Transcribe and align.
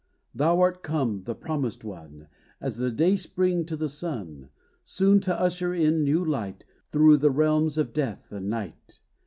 Thou 0.33 0.59
art 0.61 0.81
come, 0.81 1.25
the 1.25 1.35
promised 1.35 1.83
one, 1.83 2.27
As 2.59 2.77
the 2.77 2.89
dayspring 2.89 3.65
to 3.67 3.77
the 3.77 3.87
sun, 3.87 4.49
Soon 4.83 5.19
to 5.19 5.39
usher 5.39 5.75
in 5.75 6.03
new 6.03 6.25
light 6.25 6.63
Through 6.91 7.17
the 7.17 7.29
realms 7.29 7.77
of 7.77 7.93
death 7.93 8.31
and 8.31 8.49
night! 8.49 8.99